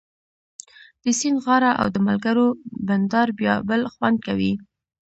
[1.03, 2.47] د سیند غاړه او د ملګرو
[2.87, 4.53] بنډار بیا بل خوند کوي